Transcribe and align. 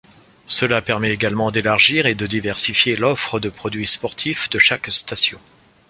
Cela 0.47 0.81
permet 0.81 1.11
également 1.11 1.51
d'élargir 1.51 2.07
et 2.07 2.15
de 2.15 2.25
diversifier 2.25 2.95
l'offre 2.95 3.39
de 3.39 3.49
produits 3.49 3.85
sportifs 3.85 4.49
de 4.49 4.57
chaque 4.57 4.91
station. 4.91 5.37